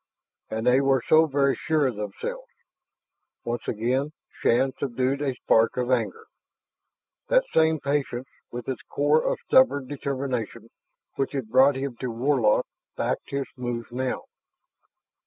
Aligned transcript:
And 0.49 0.65
they 0.65 0.81
were 0.81 1.03
so 1.07 1.27
very 1.27 1.55
sure 1.55 1.85
of 1.85 1.95
themselves.... 1.95 2.47
Once 3.43 3.67
again 3.67 4.13
Shann 4.41 4.73
subdued 4.79 5.21
a 5.21 5.35
spark 5.35 5.77
of 5.77 5.91
anger. 5.91 6.25
That 7.27 7.43
same 7.53 7.79
patience 7.79 8.27
with 8.49 8.67
its 8.67 8.81
core 8.89 9.21
of 9.23 9.37
stubborn 9.45 9.85
determination 9.87 10.69
which 11.17 11.33
had 11.33 11.49
brought 11.49 11.75
him 11.75 11.97
to 11.97 12.09
Warlock 12.09 12.65
backed 12.97 13.29
his 13.29 13.45
moves 13.57 13.91
now. 13.91 14.23